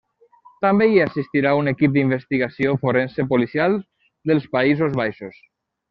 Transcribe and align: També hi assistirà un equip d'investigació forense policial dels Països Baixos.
També 0.65 0.85
hi 0.91 0.95
assistirà 1.03 1.51
un 1.59 1.69
equip 1.73 1.93
d'investigació 1.99 2.73
forense 2.87 3.29
policial 3.35 3.79
dels 4.33 4.53
Països 4.57 4.99
Baixos. 5.03 5.41